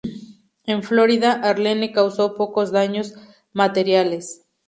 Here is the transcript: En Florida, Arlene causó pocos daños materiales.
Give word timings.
En 0.65 0.81
Florida, 0.81 1.33
Arlene 1.43 1.91
causó 1.91 2.33
pocos 2.33 2.71
daños 2.71 3.13
materiales. 3.53 4.47